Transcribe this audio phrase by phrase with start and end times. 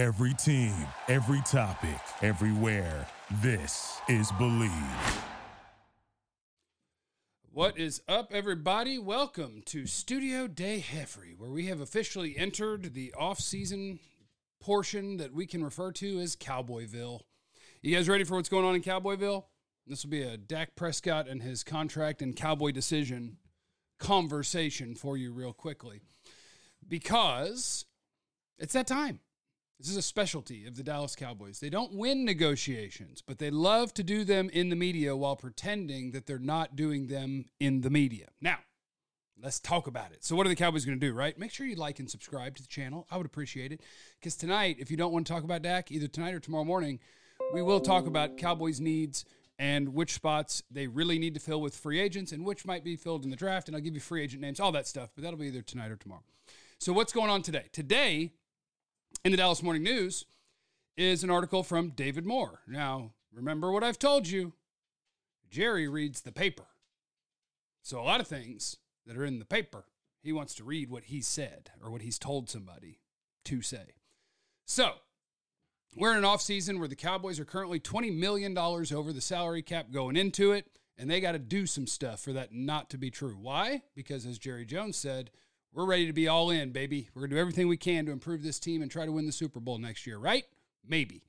[0.00, 0.72] Every team,
[1.08, 3.06] every topic, everywhere.
[3.42, 5.22] This is Bleav.
[7.52, 8.98] What is up, everybody?
[8.98, 13.98] Welcome to Studio Day Heffrey, where we have officially entered the off-season
[14.58, 17.20] portion that we can refer to as Cowboyville.
[17.82, 19.44] You guys ready for what's going on in Cowboyville?
[19.86, 23.36] This will be a Dak Prescott and his contract and Cowboy decision
[23.98, 26.00] conversation for you, real quickly,
[26.88, 27.84] because
[28.58, 29.20] it's that time.
[29.80, 31.58] This is a specialty of the Dallas Cowboys.
[31.58, 36.10] They don't win negotiations, but they love to do them in the media while pretending
[36.10, 38.26] that they're not doing them in the media.
[38.42, 38.58] Now,
[39.42, 40.22] let's talk about it.
[40.22, 41.38] So, what are the Cowboys going to do, right?
[41.38, 43.06] Make sure you like and subscribe to the channel.
[43.10, 43.80] I would appreciate it.
[44.20, 47.00] Because tonight, if you don't want to talk about Dak, either tonight or tomorrow morning,
[47.54, 49.24] we will talk about Cowboys' needs
[49.58, 52.96] and which spots they really need to fill with free agents and which might be
[52.96, 53.66] filled in the draft.
[53.66, 55.90] And I'll give you free agent names, all that stuff, but that'll be either tonight
[55.90, 56.24] or tomorrow.
[56.76, 57.64] So, what's going on today?
[57.72, 58.32] Today,
[59.24, 60.24] in the Dallas Morning News
[60.96, 62.60] is an article from David Moore.
[62.66, 64.54] Now, remember what I've told you
[65.50, 66.64] Jerry reads the paper.
[67.82, 69.84] So, a lot of things that are in the paper,
[70.22, 73.00] he wants to read what he said or what he's told somebody
[73.44, 73.94] to say.
[74.64, 74.92] So,
[75.96, 79.90] we're in an offseason where the Cowboys are currently $20 million over the salary cap
[79.90, 80.66] going into it,
[80.96, 83.36] and they got to do some stuff for that not to be true.
[83.40, 83.82] Why?
[83.94, 85.30] Because, as Jerry Jones said,
[85.72, 87.08] we're ready to be all in, baby.
[87.14, 89.26] We're going to do everything we can to improve this team and try to win
[89.26, 90.44] the Super Bowl next year, right?
[90.86, 91.22] Maybe.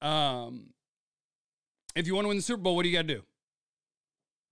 [0.00, 0.70] Um,
[1.94, 3.22] if you want to win the Super Bowl, what do you got to do?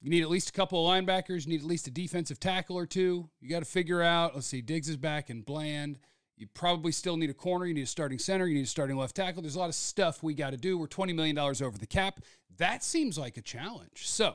[0.01, 1.47] You need at least a couple of linebackers.
[1.47, 3.31] You need at least a defensive tackle or two.
[3.41, 5.99] You got to figure out, let's see, Diggs is back and Bland.
[6.37, 7.65] You probably still need a corner.
[7.67, 8.47] You need a starting center.
[8.47, 9.41] You need a starting left tackle.
[9.41, 10.77] There's a lot of stuff we got to do.
[10.77, 12.21] We're $20 million over the cap.
[12.59, 14.07] That seems like a challenge.
[14.09, 14.35] So,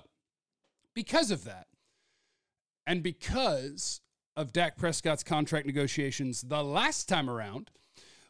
[0.95, 1.67] because of that,
[2.87, 4.01] and because
[4.39, 7.71] of Dak Prescott's contract negotiations the last time around,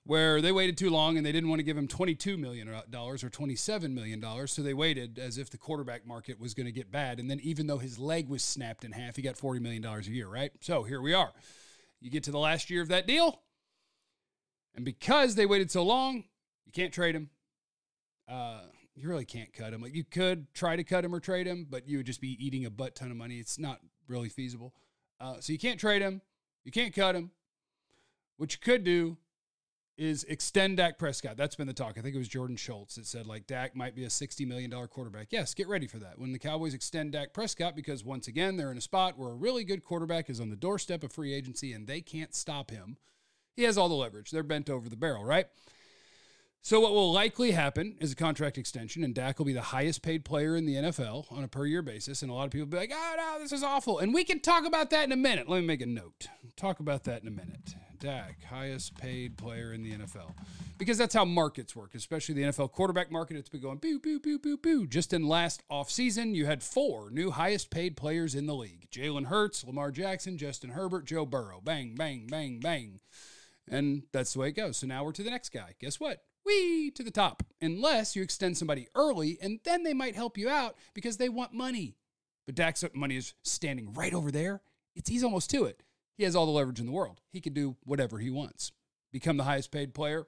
[0.06, 2.82] where they waited too long and they didn't want to give him $22 million or
[2.82, 4.48] $27 million.
[4.48, 7.20] So they waited as if the quarterback market was going to get bad.
[7.20, 10.02] And then, even though his leg was snapped in half, he got $40 million a
[10.02, 10.52] year, right?
[10.61, 11.32] So here we are.
[12.02, 13.44] You get to the last year of that deal.
[14.73, 16.23] And because they waited so long,
[16.66, 17.30] you can't trade him.
[18.28, 18.62] Uh,
[18.95, 19.82] you really can't cut him.
[19.83, 22.36] Like you could try to cut him or trade him, but you would just be
[22.44, 23.38] eating a butt ton of money.
[23.38, 24.73] It's not really feasible.
[25.20, 26.22] Uh, so you can't trade him.
[26.64, 27.32] You can't cut him.
[28.38, 29.18] What you could do
[29.98, 31.36] is extend Dak Prescott.
[31.36, 31.98] That's been the talk.
[31.98, 34.72] I think it was Jordan Schultz that said like Dak might be a $60 million
[34.88, 35.28] quarterback.
[35.30, 36.18] Yes, get ready for that.
[36.18, 39.36] When the Cowboys extend Dak Prescott, because once again, they're in a spot where a
[39.36, 42.96] really good quarterback is on the doorstep of free agency and they can't stop him.
[43.58, 44.32] He has all the leverage.
[44.32, 45.48] They're bent over the barrel, right?
[46.61, 50.02] So what will likely happen is a contract extension, and Dak will be the highest
[50.02, 52.21] paid player in the NFL on a per year basis.
[52.21, 54.23] And a lot of people will be like, "Oh no, this is awful." And we
[54.25, 55.47] can talk about that in a minute.
[55.47, 56.27] Let me make a note.
[56.58, 57.75] Talk about that in a minute.
[57.99, 60.33] Dak, highest paid player in the NFL,
[60.77, 63.36] because that's how markets work, especially the NFL quarterback market.
[63.36, 64.87] It's been going boo, boo, boo, boo, boo.
[64.87, 69.26] Just in last offseason, you had four new highest paid players in the league: Jalen
[69.26, 71.61] Hurts, Lamar Jackson, Justin Herbert, Joe Burrow.
[71.61, 72.99] Bang, bang, bang, bang.
[73.67, 74.77] And that's the way it goes.
[74.77, 75.76] So now we're to the next guy.
[75.80, 76.23] Guess what?
[76.49, 80.49] Wee to the top, unless you extend somebody early and then they might help you
[80.49, 81.95] out because they want money.
[82.45, 84.61] But Dak's money is standing right over there.
[84.95, 85.83] It's he's almost to it.
[86.17, 87.21] He has all the leverage in the world.
[87.32, 88.71] He can do whatever he wants.
[89.11, 90.26] Become the highest paid player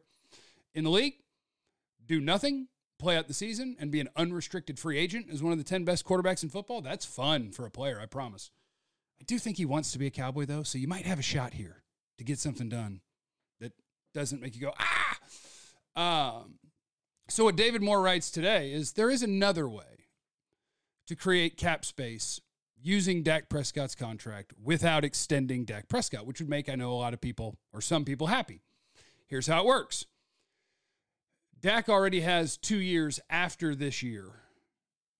[0.74, 1.16] in the league,
[2.06, 2.68] do nothing,
[3.00, 5.84] play out the season, and be an unrestricted free agent as one of the 10
[5.84, 6.82] best quarterbacks in football.
[6.82, 8.52] That's fun for a player, I promise.
[9.20, 11.24] I do think he wants to be a cowboy, though, so you might have a
[11.24, 11.84] shot here
[12.18, 13.02] to get something done
[13.60, 13.74] that
[14.14, 15.01] doesn't make you go, ah!
[15.96, 16.56] Um,
[17.30, 20.08] so, what David Moore writes today is there is another way
[21.08, 22.40] to create cap space
[22.82, 27.14] using Dak Prescott's contract without extending Dak Prescott, which would make, I know, a lot
[27.14, 28.62] of people or some people happy.
[29.28, 30.06] Here's how it works
[31.62, 34.26] Dak already has two years after this year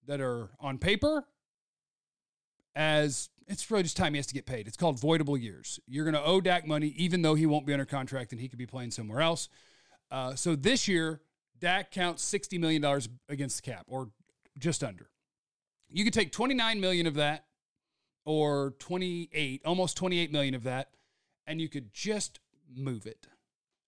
[0.08, 1.26] that are on paper
[2.76, 4.68] as it's really just time he has to get paid.
[4.68, 5.80] It's called voidable years.
[5.88, 8.48] You're going to owe Dak money even though he won't be under contract and he
[8.48, 9.50] could be playing somewhere else.
[10.12, 11.22] Uh, so this year,
[11.60, 12.84] Dak counts $60 million
[13.30, 14.10] against the cap or
[14.58, 15.10] just under.
[15.90, 17.46] You could take 29 million of that
[18.26, 20.90] or 28, almost 28 million of that,
[21.48, 22.40] and you could just
[22.74, 23.28] move it.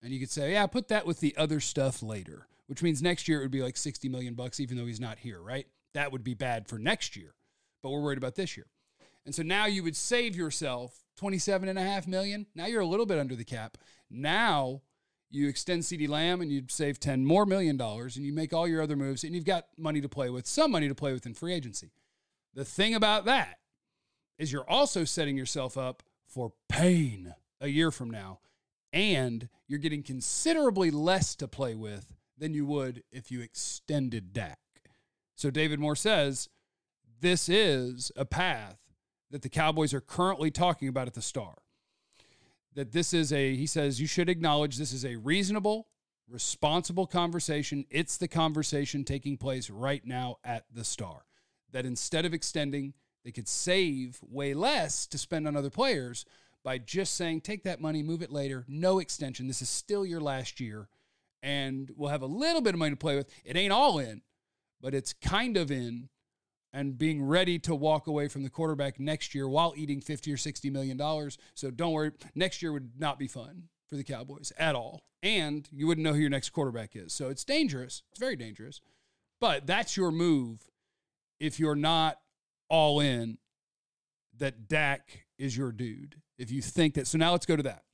[0.02, 3.28] And you could say, yeah, put that with the other stuff later, which means next
[3.28, 5.66] year it would be like 60 million bucks, even though he's not here, right?
[5.94, 7.34] That would be bad for next year,
[7.82, 8.66] but we're worried about this year.
[9.24, 12.46] And so now you would save yourself 27 and a half million.
[12.54, 13.78] Now you're a little bit under the cap.
[14.10, 14.82] Now
[15.34, 18.68] you extend CeeDee Lamb and you save 10 more million dollars and you make all
[18.68, 21.26] your other moves and you've got money to play with, some money to play with
[21.26, 21.90] in free agency.
[22.54, 23.58] The thing about that
[24.38, 28.40] is you're also setting yourself up for pain a year from now.
[28.92, 34.58] and you're getting considerably less to play with than you would if you extended Dak.
[35.34, 36.48] So David Moore says
[37.20, 38.78] this is a path
[39.30, 41.56] that the Cowboys are currently talking about at the Star.
[42.74, 45.86] That this is a, he says, you should acknowledge this is a reasonable,
[46.28, 47.84] responsible conversation.
[47.88, 51.24] It's the conversation taking place right now at the Star.
[51.70, 52.94] That instead of extending,
[53.24, 56.24] they could save way less to spend on other players
[56.64, 59.46] by just saying, take that money, move it later, no extension.
[59.46, 60.88] This is still your last year,
[61.42, 63.28] and we'll have a little bit of money to play with.
[63.44, 64.22] It ain't all in,
[64.80, 66.08] but it's kind of in
[66.74, 70.36] and being ready to walk away from the quarterback next year while eating 50 or
[70.36, 71.38] 60 million dollars.
[71.54, 75.04] So don't worry, next year would not be fun for the Cowboys at all.
[75.22, 77.14] And you wouldn't know who your next quarterback is.
[77.14, 78.02] So it's dangerous.
[78.10, 78.80] It's very dangerous.
[79.40, 80.68] But that's your move
[81.38, 82.18] if you're not
[82.68, 83.38] all in
[84.38, 86.16] that Dak is your dude.
[86.38, 87.06] If you think that.
[87.06, 87.84] So now let's go to that.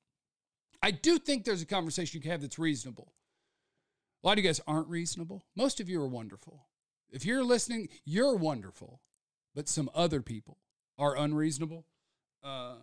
[0.83, 3.13] I do think there's a conversation you can have that's reasonable.
[4.25, 5.45] A lot of you guys aren't reasonable.
[5.55, 6.67] Most of you are wonderful.
[7.13, 9.01] If you're listening, you're wonderful,
[9.55, 10.59] but some other people
[10.99, 11.87] are unreasonable.
[12.43, 12.77] Uh,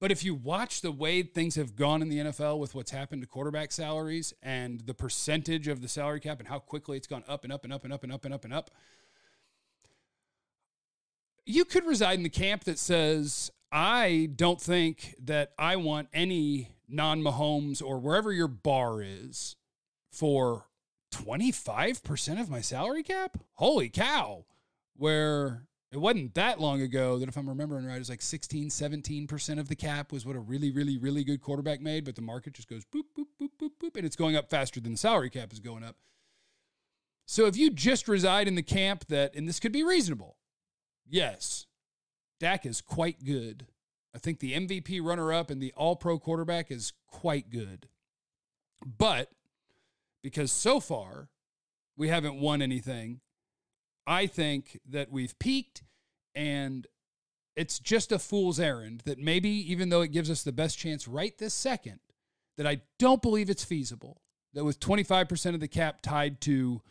[0.00, 3.22] but if you watch the way things have gone in the NFL with what's happened
[3.22, 7.22] to quarterback salaries and the percentage of the salary cap and how quickly it's gone
[7.28, 8.70] up and up and up and up and up and up and up,
[11.46, 16.70] you could reside in the camp that says, I don't think that I want any
[16.88, 19.56] non Mahomes or wherever your bar is
[20.10, 20.66] for
[21.12, 23.38] 25% of my salary cap?
[23.54, 24.44] Holy cow.
[24.96, 28.70] Where it wasn't that long ago that if I'm remembering right, it was like 16,
[28.70, 32.22] 17% of the cap was what a really, really, really good quarterback made, but the
[32.22, 34.98] market just goes boop, boop, boop, boop, boop, and it's going up faster than the
[34.98, 35.96] salary cap is going up.
[37.26, 40.36] So if you just reside in the camp that, and this could be reasonable,
[41.08, 41.66] yes,
[42.40, 43.66] Dak is quite good.
[44.14, 47.88] I think the MVP runner up and the all pro quarterback is quite good.
[48.84, 49.30] But
[50.22, 51.28] because so far
[51.96, 53.20] we haven't won anything.
[54.06, 55.82] I think that we've peaked
[56.34, 56.86] and
[57.56, 61.06] it's just a fool's errand that maybe, even though it gives us the best chance
[61.06, 62.00] right this second,
[62.56, 64.22] that I don't believe it's feasible.
[64.54, 66.82] That with 25% of the cap tied to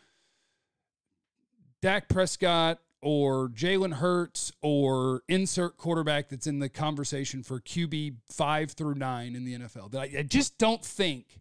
[1.80, 8.72] Dak Prescott or Jalen Hurts or insert quarterback that's in the conversation for QB five
[8.72, 11.40] through nine in the NFL, that I, I just don't think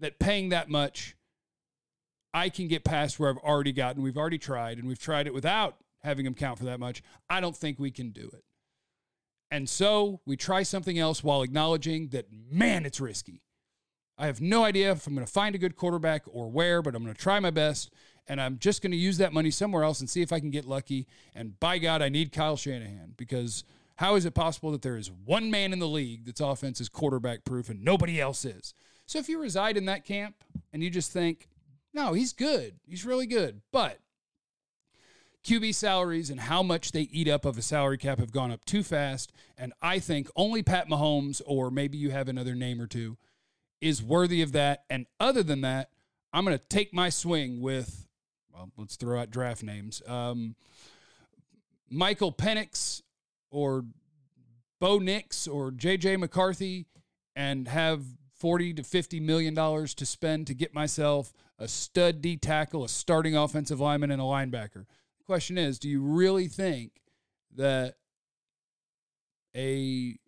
[0.00, 1.16] that paying that much
[2.34, 4.02] I can get past where I've already gotten.
[4.02, 7.02] We've already tried, and we've tried it without having him count for that much.
[7.28, 8.44] I don't think we can do it.
[9.50, 13.42] And so we try something else while acknowledging that, man, it's risky.
[14.18, 16.94] I have no idea if I'm going to find a good quarterback or where, but
[16.94, 17.90] I'm going to try my best.
[18.26, 20.50] And I'm just going to use that money somewhere else and see if I can
[20.50, 21.06] get lucky.
[21.34, 23.64] And by God, I need Kyle Shanahan because
[23.96, 26.90] how is it possible that there is one man in the league that's offense is
[26.90, 28.74] quarterback proof and nobody else is?
[29.06, 30.34] So if you reside in that camp
[30.72, 31.48] and you just think,
[31.92, 32.74] no, he's good.
[32.86, 33.62] He's really good.
[33.72, 33.98] But
[35.44, 38.64] QB salaries and how much they eat up of a salary cap have gone up
[38.64, 39.32] too fast.
[39.56, 43.16] And I think only Pat Mahomes, or maybe you have another name or two,
[43.80, 44.84] is worthy of that.
[44.90, 45.90] And other than that,
[46.32, 48.06] I'm going to take my swing with,
[48.52, 50.02] well, let's throw out draft names.
[50.06, 50.56] Um,
[51.88, 53.02] Michael Penix
[53.50, 53.84] or
[54.80, 56.86] Bo Nix or JJ McCarthy
[57.34, 58.02] and have
[58.38, 62.88] 40 to 50 million dollars to spend to get myself a stud D tackle, a
[62.88, 64.86] starting offensive lineman, and a linebacker.
[65.18, 66.92] The question is, do you really think
[67.56, 67.96] that
[69.56, 70.18] a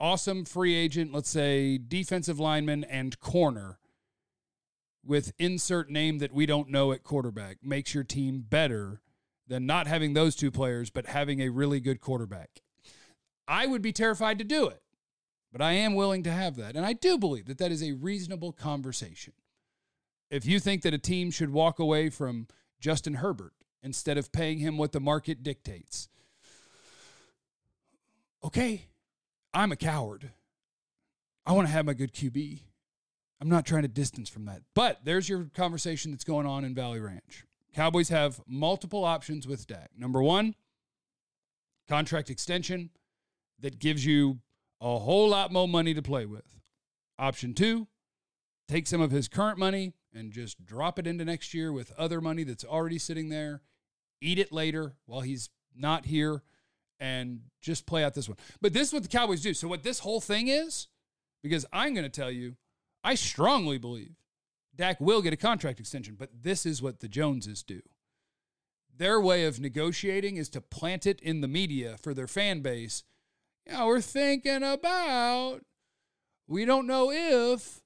[0.00, 3.78] awesome free agent, let's say defensive lineman and corner
[5.04, 9.00] with insert name that we don't know at quarterback makes your team better
[9.46, 12.62] than not having those two players, but having a really good quarterback?
[13.46, 14.81] I would be terrified to do it,
[15.52, 16.74] but I am willing to have that.
[16.74, 19.34] And I do believe that that is a reasonable conversation
[20.32, 22.48] if you think that a team should walk away from
[22.80, 26.08] Justin Herbert instead of paying him what the market dictates,
[28.42, 28.86] okay,
[29.52, 30.30] I'm a coward.
[31.44, 32.60] I want to have my good QB.
[33.42, 34.62] I'm not trying to distance from that.
[34.74, 37.44] But there's your conversation that's going on in Valley Ranch.
[37.74, 39.90] Cowboys have multiple options with Dak.
[39.98, 40.54] Number one,
[41.88, 42.88] contract extension
[43.60, 44.38] that gives you
[44.82, 46.58] a whole lot more money to play with.
[47.18, 47.86] Option two,
[48.68, 52.20] take some of his current money and just drop it into next year with other
[52.20, 53.62] money that's already sitting there.
[54.20, 56.42] Eat it later while he's not here
[57.00, 58.38] and just play out this one.
[58.60, 59.54] But this is what the Cowboys do.
[59.54, 60.88] So, what this whole thing is,
[61.42, 62.56] because I'm going to tell you,
[63.04, 64.14] I strongly believe
[64.74, 67.82] Dak will get a contract extension, but this is what the Joneses do.
[68.94, 73.04] Their way of negotiating is to plant it in the media for their fan base.
[73.66, 75.60] Yeah, we're thinking about
[76.48, 77.80] We don't know if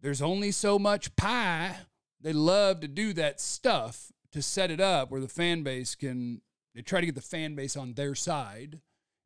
[0.00, 1.76] there's only so much pie.
[2.20, 6.42] They love to do that stuff to set it up where the fan base can,
[6.74, 8.80] they try to get the fan base on their side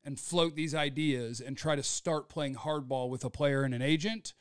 [0.04, 3.82] and float these ideas and try to start playing hardball with a player and an
[3.82, 4.34] agent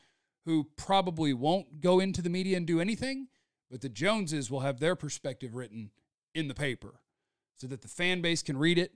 [0.46, 3.28] who probably won't go into the media and do anything,
[3.72, 5.92] but the Joneses will have their perspective written
[6.36, 7.00] in the paper
[7.56, 8.94] so that the fan base can read it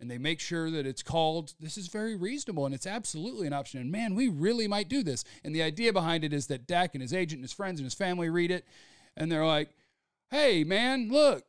[0.00, 3.52] and they make sure that it's called this is very reasonable and it's absolutely an
[3.52, 3.80] option.
[3.80, 5.24] And man we really might do this.
[5.44, 7.84] And the idea behind it is that Dak and his agent and his friends and
[7.84, 8.64] his family read it
[9.16, 9.70] and they're like
[10.30, 11.44] hey man look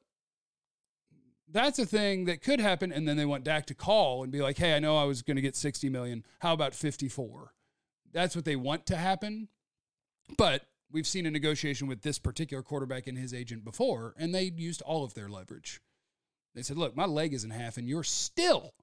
[1.54, 2.94] that's a thing that could happen.
[2.94, 5.22] And then they want Dak to call and be like hey I know I was
[5.22, 6.26] going to get 60 million.
[6.40, 7.54] How about 54
[8.14, 9.48] that's what they want to happen.
[10.38, 14.44] But we've seen a negotiation with this particular quarterback and his agent before and they
[14.44, 15.80] used all of their leverage
[16.54, 18.74] they said, look, my leg is in half, and you're still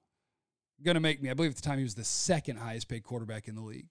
[0.83, 1.31] going to make me.
[1.31, 3.91] I believe at the time he was the second highest paid quarterback in the league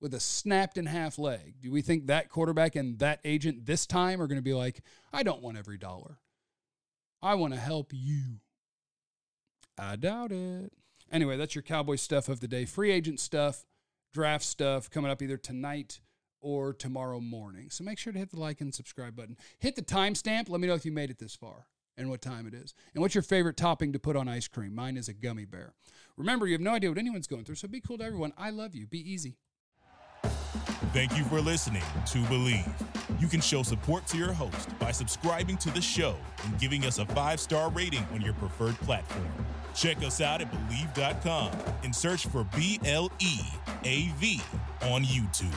[0.00, 1.54] with a snapped in half leg.
[1.60, 4.82] Do we think that quarterback and that agent this time are going to be like,
[5.12, 6.18] I don't want every dollar?
[7.22, 8.40] I want to help you.
[9.78, 10.72] I doubt it.
[11.10, 12.64] Anyway, that's your Cowboy stuff of the day.
[12.64, 13.64] Free agent stuff,
[14.12, 16.00] draft stuff coming up either tonight
[16.40, 17.70] or tomorrow morning.
[17.70, 19.36] So make sure to hit the like and subscribe button.
[19.58, 20.48] Hit the timestamp.
[20.48, 21.66] Let me know if you made it this far
[21.96, 22.74] and what time it is.
[22.94, 24.74] And what's your favorite topping to put on ice cream?
[24.74, 25.74] Mine is a gummy bear.
[26.16, 28.32] Remember, you have no idea what anyone's going through, so be cool to everyone.
[28.38, 28.86] I love you.
[28.86, 29.36] Be easy.
[30.92, 32.72] Thank you for listening to Bleav.
[33.20, 36.98] You can show support to your host by subscribing to the show and giving us
[36.98, 39.26] a five star rating on your preferred platform.
[39.74, 41.52] Check us out at Bleav.com
[41.84, 43.40] and search for B L E
[43.84, 44.40] A V
[44.82, 45.52] on YouTube.